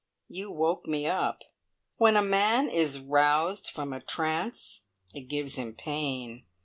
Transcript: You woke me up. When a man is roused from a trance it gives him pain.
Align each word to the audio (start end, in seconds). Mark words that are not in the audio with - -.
You 0.29 0.49
woke 0.49 0.87
me 0.87 1.05
up. 1.07 1.43
When 1.97 2.17
a 2.17 2.23
man 2.23 2.67
is 2.69 2.99
roused 2.99 3.69
from 3.69 3.93
a 3.93 3.99
trance 4.01 4.81
it 5.13 5.27
gives 5.29 5.57
him 5.57 5.75
pain. 5.75 6.43